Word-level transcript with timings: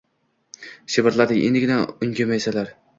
Shivirladi 0.95 1.39
endigina 1.49 1.79
ungan 1.93 2.35
maysalar. 2.37 2.79